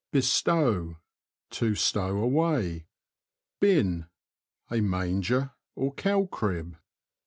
Bestow.— 0.11 0.97
To 1.59 1.75
stow 1.75 2.17
away. 2.17 2.87
Bin.— 3.59 4.07
A 4.71 4.81
manger, 4.81 5.51
or 5.75 5.93
cow 5.93 6.25
crib. 6.25 6.75